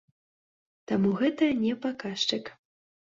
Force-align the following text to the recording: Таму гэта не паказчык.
Таму 0.91 1.11
гэта 1.19 1.51
не 1.67 1.73
паказчык. 1.87 2.53